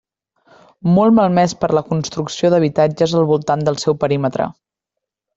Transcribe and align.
Molt 0.93 1.15
malmès 1.17 1.51
per 1.65 1.69
la 1.79 1.83
construcció 1.91 2.51
d'habitatges 2.53 3.13
al 3.19 3.27
voltant 3.33 3.65
del 3.67 3.77
seu 3.83 3.97
perímetre. 4.05 4.49